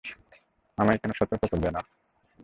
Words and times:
আমায় 0.77 0.97
কেন 0.97 1.11
সতর্ক 1.11 1.43
করলে 1.51 1.69
না? 1.71 1.81